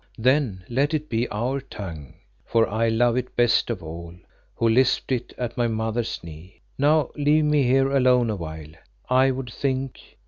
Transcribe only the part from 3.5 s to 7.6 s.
of all, who lisped it at my mother's knee. Now leave